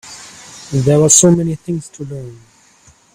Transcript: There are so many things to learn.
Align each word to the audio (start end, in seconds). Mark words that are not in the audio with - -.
There 0.73 0.99
are 0.99 1.09
so 1.11 1.29
many 1.29 1.53
things 1.53 1.87
to 1.89 2.03
learn. 2.05 2.41